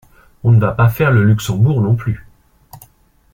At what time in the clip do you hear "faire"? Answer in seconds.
0.89-1.11